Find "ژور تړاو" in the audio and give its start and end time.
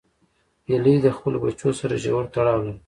2.03-2.59